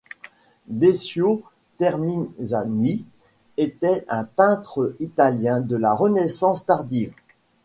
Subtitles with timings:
[0.65, 1.43] Decio
[1.77, 3.05] Termisani
[3.57, 7.13] était un peintre italien de la Renaissance tardive.